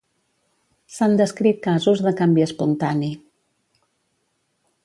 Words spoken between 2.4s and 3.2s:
espontani.